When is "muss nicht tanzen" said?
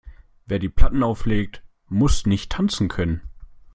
1.87-2.87